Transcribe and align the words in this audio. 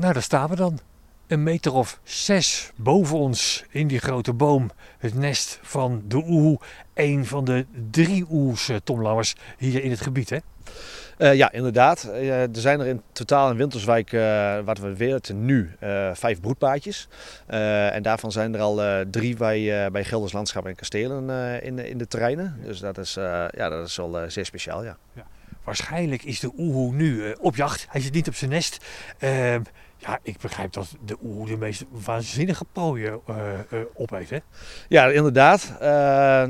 Nou, 0.00 0.12
daar 0.12 0.22
staan 0.22 0.48
we 0.48 0.56
dan. 0.56 0.78
Een 1.26 1.42
meter 1.42 1.72
of 1.72 2.00
zes 2.02 2.72
boven 2.76 3.18
ons 3.18 3.64
in 3.70 3.86
die 3.86 3.98
grote 3.98 4.32
boom. 4.32 4.70
Het 4.98 5.14
nest 5.14 5.58
van 5.62 6.02
de 6.08 6.16
oehoe. 6.16 6.58
Een 6.94 7.26
van 7.26 7.44
de 7.44 7.66
drie 7.90 8.26
oehoes, 8.30 8.68
eh, 8.68 8.76
Tom 8.84 9.02
Lauwers, 9.02 9.34
hier 9.58 9.82
in 9.82 9.90
het 9.90 10.00
gebied, 10.00 10.30
hè? 10.30 10.38
Uh, 11.18 11.34
ja, 11.34 11.52
inderdaad. 11.52 12.04
Uh, 12.06 12.42
er 12.42 12.48
zijn 12.52 12.80
er 12.80 12.86
in 12.86 13.02
totaal 13.12 13.50
in 13.50 13.56
Winterswijk, 13.56 14.12
uh, 14.12 14.58
wat 14.58 14.78
we 14.78 14.96
weten 14.96 15.44
nu, 15.44 15.76
vijf 16.12 16.40
broedpaadjes. 16.40 17.08
en 17.46 18.02
daarvan 18.02 18.32
zijn 18.32 18.54
er 18.54 18.60
al 18.60 19.04
drie 19.10 19.36
bij, 19.36 19.90
bij 19.90 20.04
Gelders 20.04 20.32
Landschap 20.32 20.66
en 20.66 20.74
Kastelen 20.74 21.62
in, 21.62 21.78
in 21.78 21.98
de 21.98 22.06
terreinen. 22.06 22.60
Dus 22.64 22.78
dat 22.78 22.98
is, 22.98 23.14
ja, 23.50 23.68
dat 23.68 23.86
is 23.86 23.96
wel 23.96 24.30
zeer 24.30 24.44
speciaal, 24.44 24.84
ja. 24.84 24.96
ja. 25.12 25.26
Waarschijnlijk 25.64 26.22
is 26.22 26.40
de 26.40 26.52
oehoe 26.58 26.92
nu 26.92 27.34
op 27.40 27.56
jacht. 27.56 27.86
Hij 27.88 28.00
zit 28.00 28.12
niet 28.12 28.28
op 28.28 28.34
zijn 28.34 28.50
nest. 28.50 28.84
Ja, 30.02 30.18
ik 30.22 30.36
begrijp 30.40 30.72
dat 30.72 30.96
de 31.04 31.16
oeh 31.22 31.48
de 31.48 31.56
meest 31.56 31.84
waanzinnige 31.90 32.64
prooien 32.72 33.20
uh, 33.30 33.36
uh, 33.72 33.80
opeet, 33.94 34.30
hè? 34.30 34.38
Ja, 34.88 35.06
inderdaad. 35.06 35.72
Uh, 35.74 35.80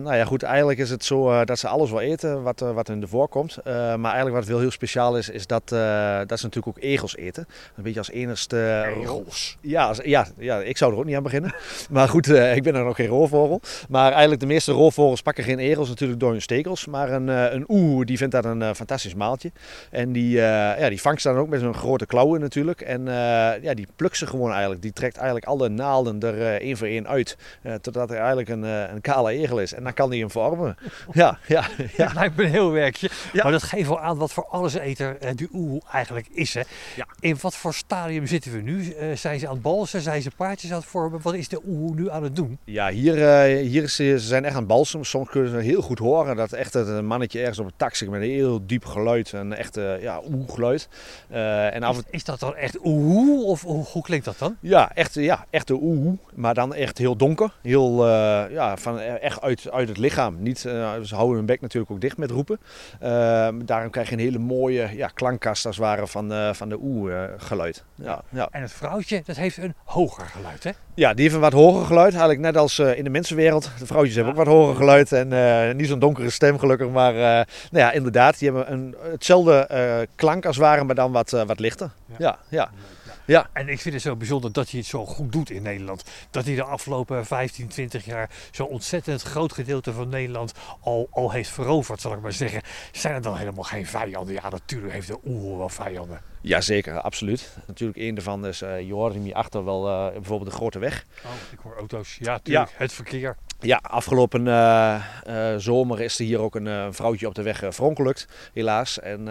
nou 0.05 0.15
ja, 0.15 0.25
goed, 0.25 0.43
eigenlijk 0.43 0.79
is 0.79 0.91
het 0.91 1.05
zo 1.05 1.45
dat 1.45 1.59
ze 1.59 1.69
alles 1.69 1.91
wel 1.91 2.01
eten 2.01 2.43
wat, 2.43 2.61
wat 2.61 2.89
in 2.89 3.01
de 3.01 3.07
voorkomt. 3.07 3.59
maar 3.65 4.05
eigenlijk 4.05 4.35
wat 4.35 4.47
wel 4.47 4.59
heel 4.59 4.71
speciaal 4.71 5.17
is, 5.17 5.29
is 5.29 5.47
dat, 5.47 5.69
dat 5.69 6.39
ze 6.39 6.45
natuurlijk 6.45 6.67
ook 6.67 6.79
egels 6.81 7.17
eten. 7.17 7.47
Een 7.77 7.83
beetje 7.83 7.99
als 7.99 8.11
enigste... 8.11 8.93
Egels? 8.97 9.57
Ja, 9.61 9.87
als, 9.87 10.01
ja, 10.05 10.27
ja, 10.39 10.59
ik 10.59 10.77
zou 10.77 10.93
er 10.93 10.99
ook 10.99 11.05
niet 11.05 11.17
aan 11.17 11.23
beginnen. 11.23 11.55
maar 11.91 12.09
goed, 12.09 12.29
ik 12.29 12.63
ben 12.63 12.75
er 12.75 12.85
nog 12.85 12.97
geen 12.97 13.07
roofvogel. 13.07 13.61
Maar 13.89 14.11
eigenlijk 14.11 14.41
de 14.41 14.47
meeste 14.47 14.73
roofvogels 14.73 15.23
pakken 15.23 15.45
geen 15.45 15.59
egels 15.59 15.89
natuurlijk 15.89 16.21
door 16.21 16.31
hun 16.31 16.43
stekels. 16.43 16.87
Maar 16.87 17.13
een, 17.13 17.29
een 17.29 17.65
oeh, 17.69 18.07
die 18.07 18.17
vindt 18.17 18.35
dat 18.35 18.45
een 18.45 18.75
fantastisch 18.75 19.15
maaltje. 19.15 19.53
En 19.91 20.13
die, 20.13 20.31
ja, 20.31 20.89
die 20.89 21.01
vangt 21.01 21.23
dan 21.23 21.37
ook 21.37 21.49
met 21.49 21.61
zo'n 21.61 21.75
grote 21.75 22.07
klauwen 22.07 22.41
natuurlijk. 22.41 22.81
En 22.81 23.09
ja, 23.63 23.75
die 23.75 23.87
plukt 23.97 24.17
ze 24.17 24.27
gewoon 24.27 24.51
eigenlijk. 24.51 24.83
Die 24.83 24.93
trekt 24.93 25.17
eigenlijk 25.17 25.47
alle 25.47 25.69
naalden 25.69 26.21
er 26.21 26.35
uh, 26.35 26.53
één 26.53 26.77
voor 26.77 26.87
één 26.87 27.09
uit. 27.09 27.37
Uh, 27.63 27.75
totdat 27.75 28.11
er 28.11 28.17
eigenlijk 28.17 28.49
een, 28.49 28.63
een 28.63 29.01
kale 29.01 29.33
egel 29.33 29.61
is. 29.61 29.73
En 29.73 29.83
dan 29.83 29.95
kan 29.95 30.11
hij 30.11 30.19
hem 30.19 30.31
vormen. 30.31 30.77
ja, 31.13 31.39
ja, 31.47 31.65
ja. 31.97 32.05
Dat 32.05 32.15
lijkt 32.15 32.37
me 32.37 32.45
een 32.45 32.51
heel 32.51 32.71
werkje. 32.71 33.11
Ja. 33.33 33.43
Maar 33.43 33.53
dat 33.53 33.63
geeft 33.63 33.89
wel 33.89 34.01
aan 34.01 34.17
wat 34.17 34.33
voor 34.33 34.47
alleseter 34.47 35.37
die 35.37 35.49
oehoe 35.53 35.81
eigenlijk 35.93 36.29
is. 36.33 36.55
Hè? 36.55 36.63
Ja. 36.97 37.07
In 37.21 37.37
wat 37.41 37.57
voor 37.57 37.75
stadium 37.75 38.27
zitten 38.27 38.53
we 38.53 38.61
nu? 38.61 38.95
zijn 39.15 39.39
ze 39.39 39.47
aan 39.47 39.53
het 39.53 39.63
balsen? 39.63 40.01
Zijn 40.01 40.23
ze 40.23 40.31
paardjes 40.37 40.71
aan 40.71 40.79
het 40.79 40.87
vormen? 40.87 41.21
Wat 41.23 41.35
is 41.35 41.49
de 41.49 41.61
oehoe 41.67 41.95
nu 41.95 42.11
aan 42.11 42.23
het 42.23 42.37
doen? 42.37 42.59
Ja, 42.65 42.91
hier, 42.91 43.45
hier 43.57 43.83
is, 43.83 43.95
ze 43.95 44.19
zijn 44.19 44.45
echt 44.45 44.55
aan 44.55 44.59
het 44.59 44.69
balsen. 44.69 45.05
Soms 45.05 45.29
kunnen 45.29 45.51
ze 45.51 45.57
heel 45.57 45.83
goed 45.83 45.99
horen 45.99 46.37
dat 46.37 46.53
echt 46.53 46.75
het 46.75 47.03
mannetje 47.03 47.39
ergens 47.39 47.59
op 47.59 47.67
het 47.67 47.79
tak 47.79 47.95
zit 47.95 48.11
met 48.11 48.23
een 48.23 48.29
heel 48.29 48.67
diep 48.67 48.85
geluid. 48.85 49.33
Een 49.33 49.55
echte 49.55 49.99
ja, 50.01 50.21
oeh-geluid. 50.33 50.89
en 51.29 51.83
af... 51.83 51.97
is, 51.97 52.03
is 52.11 52.25
dat 52.25 52.41
dan 52.41 52.57
echt 52.57 52.79
oeh? 53.31 53.47
Of 53.47 53.63
hoe, 53.63 53.85
hoe, 53.85 54.03
klinkt 54.03 54.25
dat 54.25 54.39
dan? 54.39 54.57
Ja, 54.61 54.95
echt, 54.95 55.15
ja, 55.15 55.47
echt 55.51 55.71
een 55.71 55.83
oehoe. 55.83 56.19
Maar 56.35 56.55
dan 56.55 56.75
echt 56.75 56.99
heel 56.99 57.17
donker. 57.17 57.53
Heel, 57.63 58.07
uh, 58.07 58.45
ja, 58.51 58.77
van, 58.77 58.99
echt 58.99 59.41
uit, 59.41 59.71
uit 59.71 59.89
het 59.89 59.99
lichaam. 59.99 60.37
Niet, 60.43 60.65
uh, 60.65 61.01
ze 61.03 61.15
houden 61.15 61.37
hun 61.37 61.47
bek 61.47 61.61
natuurlijk 61.61 61.93
ook 61.93 62.01
dicht 62.01 62.17
met 62.17 62.31
roepen. 62.31 62.61
Uh, 63.03 63.49
daarom 63.65 63.91
krijg 63.91 64.09
je 64.09 64.15
een 64.15 64.21
hele 64.21 64.39
mooie 64.39 64.97
ja, 64.97 65.09
klankkast 65.09 65.67
als 65.67 65.77
het 65.77 65.85
ware 65.85 66.07
van, 66.07 66.55
van 66.55 66.69
de 66.69 66.79
oe 66.81 67.35
geluid. 67.37 67.85
Ja, 67.95 68.23
ja. 68.29 68.49
En 68.51 68.63
het 68.63 68.73
vrouwtje, 68.73 69.23
dat 69.25 69.37
heeft 69.37 69.57
een 69.57 69.75
hoger 69.85 70.27
geluid, 70.27 70.65
hè? 70.65 70.71
Ja, 71.01 71.15
die 71.15 71.23
heeft 71.23 71.35
een 71.35 71.41
wat 71.41 71.53
hoger 71.53 71.87
geluid. 71.87 72.11
Eigenlijk 72.11 72.41
net 72.41 72.57
als 72.57 72.79
in 72.79 73.05
de 73.05 73.11
mensenwereld. 73.11 73.71
De 73.79 73.87
vrouwtjes 73.87 74.15
hebben 74.15 74.33
ook 74.33 74.39
wat 74.39 74.55
hoger 74.55 74.77
geluid. 74.77 75.13
En 75.13 75.77
niet 75.77 75.89
zo'n 75.89 75.99
donkere 75.99 76.31
stem 76.31 76.59
gelukkig. 76.59 76.89
Maar 76.89 77.13
nou 77.15 77.47
ja, 77.71 77.93
inderdaad, 77.93 78.39
die 78.39 78.51
hebben 78.51 78.73
een, 78.73 78.95
hetzelfde 79.11 80.07
klank 80.15 80.47
als 80.47 80.57
het 80.57 80.65
ware, 80.65 80.85
maar 80.85 80.95
dan 80.95 81.13
wat, 81.13 81.31
wat 81.31 81.59
lichter. 81.59 81.91
ja. 82.19 82.39
ja. 82.49 82.71
Ja. 83.31 83.49
En 83.53 83.69
ik 83.69 83.81
vind 83.81 83.95
het 83.95 84.03
zo 84.03 84.17
bijzonder 84.17 84.53
dat 84.53 84.71
hij 84.71 84.79
het 84.79 84.89
zo 84.89 85.07
goed 85.07 85.33
doet 85.33 85.51
in 85.51 85.63
Nederland. 85.63 86.05
Dat 86.31 86.45
hij 86.45 86.55
de 86.55 86.63
afgelopen 86.63 87.27
15, 87.27 87.69
20 87.69 88.05
jaar 88.05 88.31
zo'n 88.51 88.67
ontzettend 88.67 89.23
groot 89.23 89.53
gedeelte 89.53 89.93
van 89.93 90.09
Nederland 90.09 90.53
al, 90.81 91.09
al 91.11 91.31
heeft 91.31 91.51
veroverd, 91.51 92.01
zal 92.01 92.13
ik 92.13 92.21
maar 92.21 92.33
zeggen. 92.33 92.63
Zijn 92.93 93.15
er 93.15 93.23
dan 93.23 93.37
helemaal 93.37 93.65
geen 93.65 93.87
vijanden? 93.87 94.35
Ja, 94.35 94.49
natuurlijk 94.49 94.93
heeft 94.93 95.07
de 95.07 95.19
Oehoe 95.25 95.59
wel 95.59 95.69
vijanden. 95.69 96.21
Jazeker, 96.41 97.01
absoluut. 97.01 97.57
Natuurlijk 97.67 97.99
een 97.99 98.15
daarvan 98.15 98.47
is, 98.47 98.63
uh, 98.63 98.81
je 98.81 98.93
hoort 98.93 99.15
hem 99.15 99.23
hier 99.23 99.35
achter 99.35 99.65
wel 99.65 99.89
uh, 99.89 100.13
bijvoorbeeld 100.13 100.51
de 100.51 100.57
Grote 100.57 100.79
Weg. 100.79 101.05
Oh, 101.25 101.31
ik 101.53 101.59
hoor 101.59 101.77
auto's. 101.77 102.17
Ja, 102.21 102.39
tuurlijk. 102.39 102.71
Het 102.75 102.93
verkeer. 102.93 103.37
Ja, 103.63 103.81
afgelopen 103.83 104.47
uh, 104.47 105.05
uh, 105.29 105.55
zomer 105.57 106.01
is 106.01 106.19
er 106.19 106.25
hier 106.25 106.41
ook 106.41 106.55
een 106.55 106.67
uh, 106.67 106.87
vrouwtje 106.91 107.27
op 107.27 107.35
de 107.35 107.43
weg 107.43 107.63
verongelukt, 107.69 108.29
helaas. 108.53 109.01
En 109.01 109.25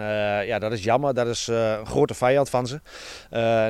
ja, 0.46 0.58
dat 0.58 0.72
is 0.72 0.84
jammer. 0.84 1.14
Dat 1.14 1.26
is 1.26 1.46
een 1.46 1.86
grote 1.86 2.14
vijand 2.14 2.50
van 2.50 2.66
ze. 2.66 2.80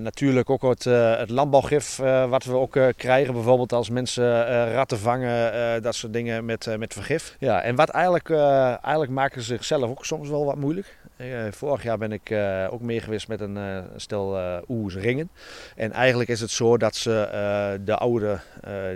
natuurlijk 0.01 0.51
ook 0.51 0.63
het, 0.63 0.85
het 1.19 1.31
landbouwgif 1.31 1.97
wat 2.29 2.45
we 2.45 2.55
ook 2.55 2.79
krijgen. 2.97 3.35
Bijvoorbeeld 3.35 3.73
als 3.73 3.91
mensen 3.91 4.45
ratten 4.73 4.99
vangen, 4.99 5.83
dat 5.83 5.95
soort 5.95 6.13
dingen 6.13 6.45
met, 6.45 6.77
met 6.79 6.93
vergif. 6.93 7.37
Ja, 7.39 7.63
en 7.63 7.75
wat 7.75 7.89
eigenlijk, 7.89 8.31
eigenlijk 8.31 9.11
maken 9.11 9.41
ze 9.41 9.47
zichzelf 9.47 9.91
ook 9.91 10.05
soms 10.05 10.29
wel 10.29 10.45
wat 10.45 10.57
moeilijk. 10.57 10.99
Eh, 11.17 11.27
vorig 11.51 11.83
jaar 11.83 11.99
ben 11.99 12.13
ik 12.13 12.35
ook 12.71 12.81
mee 12.81 13.01
geweest 13.01 13.29
met 13.29 13.41
een 13.41 13.85
stel 13.97 14.39
oers 14.69 14.95
ringen. 14.95 15.31
En 15.77 15.93
eigenlijk 15.93 16.31
is 16.31 16.41
het 16.41 16.51
zo 16.51 16.77
dat 16.77 16.97
ze 16.97 17.79
de 17.85 17.97
oude 17.97 18.41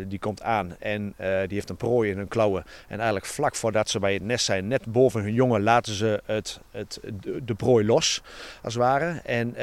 die 0.08 0.18
komt 0.18 0.42
aan 0.42 0.76
en 0.78 1.14
die 1.46 1.53
heeft 1.54 1.70
een 1.70 1.76
prooi 1.76 2.10
in 2.10 2.16
hun 2.16 2.28
klauwen. 2.28 2.64
En 2.88 2.96
eigenlijk 2.96 3.26
vlak 3.26 3.54
voordat 3.54 3.88
ze 3.88 3.98
bij 3.98 4.14
het 4.14 4.22
nest 4.22 4.44
zijn, 4.44 4.68
net 4.68 4.86
boven 4.86 5.22
hun 5.22 5.32
jongen, 5.32 5.62
laten 5.62 5.94
ze 5.94 6.22
het, 6.24 6.60
het, 6.70 7.00
de, 7.42 7.54
prooi 7.54 7.86
los, 7.86 8.22
als 8.62 8.74
het 8.74 8.82
ware. 8.82 9.20
En 9.24 9.54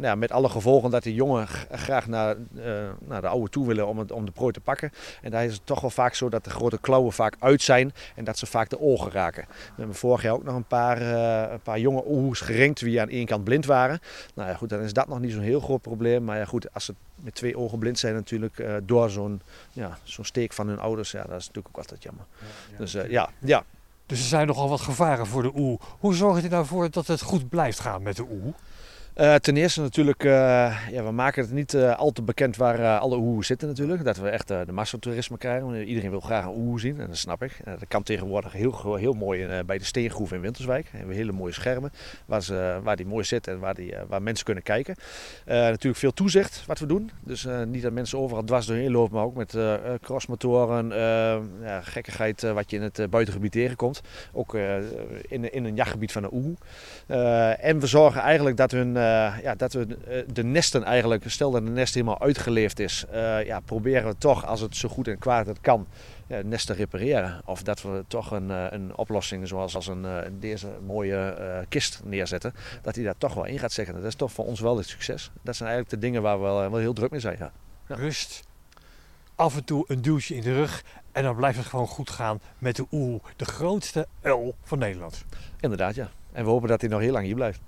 ja, 0.00 0.14
met 0.14 0.32
alle 0.32 0.48
gevolgen 0.48 0.90
dat 0.90 1.02
die 1.02 1.14
jongen 1.14 1.46
graag 1.70 2.06
naar, 2.06 2.36
naar 2.98 3.20
de 3.20 3.26
oude 3.26 3.50
toe 3.50 3.66
willen 3.66 3.86
om, 3.86 3.98
het, 3.98 4.12
om 4.12 4.24
de 4.24 4.32
prooi 4.32 4.52
te 4.52 4.60
pakken. 4.60 4.90
En 5.22 5.30
daar 5.30 5.44
is 5.44 5.52
het 5.52 5.66
toch 5.66 5.80
wel 5.80 5.90
vaak 5.90 6.14
zo 6.14 6.28
dat 6.28 6.44
de 6.44 6.50
grote 6.50 6.78
klauwen 6.80 7.12
vaak 7.12 7.36
uit 7.38 7.62
zijn 7.62 7.92
en 8.16 8.24
dat 8.24 8.38
ze 8.38 8.46
vaak 8.46 8.68
de 8.70 8.80
ogen 8.80 9.10
raken. 9.10 9.44
We 9.48 9.72
hebben 9.76 9.96
vorig 9.96 10.22
jaar 10.22 10.32
ook 10.32 10.44
nog 10.44 10.54
een 10.54 10.64
paar, 10.64 11.02
een 11.52 11.60
paar 11.60 11.78
jonge 11.78 12.02
oehoes 12.06 12.40
geringd 12.40 12.80
wie 12.80 13.00
aan 13.00 13.08
één 13.08 13.26
kant 13.26 13.44
blind 13.44 13.66
waren. 13.66 14.00
Nou 14.34 14.48
ja, 14.48 14.54
goed, 14.54 14.68
dan 14.68 14.80
is 14.80 14.92
dat 14.92 15.08
nog 15.08 15.20
niet 15.20 15.32
zo'n 15.32 15.42
heel 15.42 15.60
groot 15.60 15.82
probleem. 15.82 16.24
Maar 16.24 16.38
ja, 16.38 16.44
goed, 16.44 16.74
als 16.74 16.84
ze 16.84 16.94
met 17.22 17.34
twee 17.34 17.56
ogen 17.56 17.78
blind 17.78 17.98
zijn 17.98 18.14
natuurlijk 18.14 18.58
uh, 18.58 18.76
door 18.82 19.10
zo'n 19.10 19.40
ja, 19.72 19.98
zo'n 20.02 20.24
steek 20.24 20.52
van 20.52 20.68
hun 20.68 20.78
ouders, 20.78 21.10
ja, 21.10 21.22
dat 21.22 21.40
is 21.40 21.46
natuurlijk 21.46 21.68
ook 21.68 21.82
altijd 21.82 22.02
jammer. 22.02 22.24
Ja, 22.38 22.46
ja, 22.72 22.78
dus 22.78 22.94
uh, 22.94 23.10
ja, 23.10 23.30
ja. 23.38 23.64
Dus 24.06 24.18
er 24.18 24.26
zijn 24.26 24.46
nogal 24.46 24.68
wat 24.68 24.80
gevaren 24.80 25.26
voor 25.26 25.42
de 25.42 25.52
oe. 25.54 25.78
Hoe 25.98 26.14
zorgt 26.14 26.44
u 26.44 26.48
nou 26.48 26.66
voor 26.66 26.90
dat 26.90 27.06
het 27.06 27.20
goed 27.22 27.48
blijft 27.48 27.80
gaan 27.80 28.02
met 28.02 28.16
de 28.16 28.26
oe? 28.30 28.54
Uh, 29.20 29.34
ten 29.34 29.56
eerste 29.56 29.80
natuurlijk, 29.80 30.24
uh, 30.24 30.32
ja, 30.90 31.04
we 31.04 31.10
maken 31.10 31.42
het 31.42 31.52
niet 31.52 31.72
uh, 31.72 31.98
al 31.98 32.10
te 32.10 32.22
bekend 32.22 32.56
waar 32.56 32.98
alle 32.98 33.16
oehoes 33.16 33.46
zitten 33.46 33.68
natuurlijk. 33.68 34.04
Dat 34.04 34.16
we 34.16 34.28
echt 34.28 34.48
de 34.48 34.72
massatoerisme 34.72 35.38
krijgen. 35.38 35.84
Iedereen 35.84 36.10
wil 36.10 36.20
graag 36.20 36.44
een 36.44 36.56
oehoe 36.56 36.80
zien 36.80 37.00
en 37.00 37.06
dat 37.06 37.16
snap 37.16 37.42
ik. 37.42 37.60
dat 37.64 37.88
kan 37.88 38.02
tegenwoordig 38.02 38.52
heel, 38.52 38.94
heel 38.94 39.12
mooi 39.12 39.62
bij 39.66 39.78
de 39.78 39.84
Steengroef 39.84 40.32
in 40.32 40.40
Winterswijk. 40.40 40.88
We 40.90 40.98
hebben 40.98 41.16
hele 41.16 41.32
mooie 41.32 41.52
schermen 41.52 41.92
waar, 42.26 42.42
ze, 42.42 42.80
waar 42.82 42.96
die 42.96 43.06
mooi 43.06 43.24
zit 43.24 43.46
en 43.46 43.58
waar, 43.58 43.74
die, 43.74 43.94
waar 44.08 44.22
mensen 44.22 44.44
kunnen 44.44 44.62
kijken. 44.62 44.94
natuurlijk 45.46 45.96
veel 45.96 46.12
toezicht 46.12 46.62
wat 46.66 46.78
we 46.78 46.86
doen. 46.86 47.10
Dus 47.24 47.46
niet 47.66 47.82
dat 47.82 47.92
mensen 47.92 48.18
overal 48.18 48.44
dwars 48.44 48.66
doorheen 48.66 48.90
lopen, 48.90 49.14
maar 49.14 49.24
ook 49.24 49.36
met 49.36 49.56
crossmotoren, 50.00 50.88
ja, 51.62 51.80
gekkigheid 51.80 52.42
wat 52.42 52.70
je 52.70 52.76
in 52.76 52.82
het 52.82 53.10
buitengebied 53.10 53.52
tegenkomt. 53.52 54.00
Ook 54.32 54.54
in, 55.28 55.52
in 55.52 55.64
een 55.64 55.74
jachtgebied 55.74 56.12
van 56.12 56.24
een 56.24 56.32
oehoe. 56.32 56.56
en 57.56 57.80
we 57.80 57.86
zorgen 57.86 58.20
eigenlijk 58.20 58.56
dat 58.56 58.70
hun 58.70 58.96
ja, 59.42 59.54
dat 59.54 59.72
we 59.72 59.96
eh, 60.06 60.22
de 60.32 60.44
nesten 60.44 60.84
eigenlijk, 60.84 61.30
stel 61.30 61.50
dat 61.50 61.62
een 61.62 61.72
nest 61.72 61.94
helemaal 61.94 62.20
uitgeleefd 62.20 62.78
is, 62.78 63.04
uh, 63.12 63.44
ja, 63.44 63.60
proberen 63.60 64.08
we 64.08 64.18
toch, 64.18 64.46
als 64.46 64.60
het 64.60 64.76
zo 64.76 64.88
goed 64.88 65.08
en 65.08 65.18
kwaad 65.18 65.46
het 65.46 65.60
kan, 65.60 65.86
het 66.26 66.46
nest 66.46 66.66
te 66.66 66.72
repareren. 66.72 67.42
Of 67.44 67.62
dat 67.62 67.82
we 67.82 68.04
toch 68.08 68.30
een, 68.30 68.48
een 68.48 68.96
oplossing 68.96 69.48
zoals 69.48 69.74
als 69.74 69.86
een, 69.86 70.06
deze 70.40 70.68
mooie 70.86 71.34
kist 71.68 72.00
neerzetten, 72.04 72.54
dat 72.82 72.94
hij 72.94 73.04
daar 73.04 73.18
toch 73.18 73.34
wel 73.34 73.44
in 73.44 73.58
gaat 73.58 73.72
zeggen. 73.72 73.94
Dat 73.94 74.04
is 74.04 74.14
toch 74.14 74.32
voor 74.32 74.44
ons 74.44 74.60
wel 74.60 74.76
het 74.76 74.88
succes. 74.88 75.30
Dat 75.42 75.56
zijn 75.56 75.68
eigenlijk 75.68 76.00
de 76.00 76.06
dingen 76.06 76.22
waar 76.22 76.38
we 76.38 76.44
wel, 76.44 76.70
wel 76.70 76.80
heel 76.80 76.92
druk 76.92 77.10
mee 77.10 77.20
zijn. 77.20 77.36
Ja. 77.38 77.52
ja. 77.88 77.94
Rust, 77.94 78.42
af 79.34 79.56
en 79.56 79.64
toe 79.64 79.84
een 79.86 80.02
duwtje 80.02 80.34
in 80.34 80.42
de 80.42 80.54
rug 80.54 80.82
en 81.12 81.22
dan 81.22 81.36
blijft 81.36 81.58
het 81.58 81.66
gewoon 81.66 81.86
goed 81.86 82.10
gaan 82.10 82.40
met 82.58 82.76
de 82.76 82.86
oeh, 82.90 83.22
de 83.36 83.44
grootste 83.44 84.06
uil 84.22 84.54
van 84.62 84.78
Nederland. 84.78 85.24
Inderdaad, 85.60 85.94
ja. 85.94 86.10
En 86.32 86.44
we 86.44 86.50
hopen 86.50 86.68
dat 86.68 86.80
hij 86.80 86.90
nog 86.90 87.00
heel 87.00 87.12
lang 87.12 87.24
hier 87.24 87.34
blijft. 87.34 87.60